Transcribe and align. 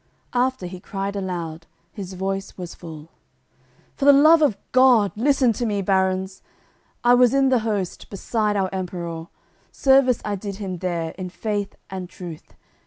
After, 0.33 0.65
he 0.65 0.79
cried 0.79 1.15
aloud; 1.15 1.67
his 1.91 2.13
voice 2.13 2.57
was 2.57 2.73
full: 2.73 3.09
"For 3.93 4.11
th' 4.11 4.15
Love 4.15 4.41
of 4.41 4.57
God, 4.71 5.11
listen 5.15 5.53
to 5.53 5.65
me, 5.67 5.83
baruns! 5.83 6.41
I 7.03 7.13
was 7.13 7.35
in 7.35 7.51
th' 7.51 7.61
host, 7.61 8.09
beside 8.09 8.55
our 8.55 8.71
Emperour, 8.73 9.27
Service 9.71 10.19
I 10.25 10.33
did 10.37 10.55
him 10.55 10.79
there 10.79 11.11
in 11.19 11.29
faith 11.29 11.75
and 11.91 12.09
truth. 12.09 12.55